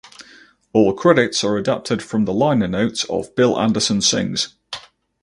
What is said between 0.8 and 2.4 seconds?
credits are adapted from the